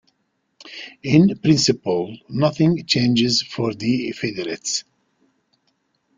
In 1.03 1.37
principle, 1.37 2.17
nothing 2.27 2.87
changes 2.87 3.43
for 3.43 3.71
the 3.75 4.11
federates. 4.13 4.83